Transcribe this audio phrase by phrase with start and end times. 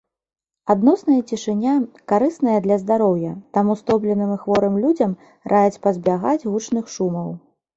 [0.73, 1.73] Адносная цішыня
[2.13, 5.11] карысная для здароўя, таму стомленым і хворым людзям
[5.55, 7.29] раяць пазбягаць гучных шумаў.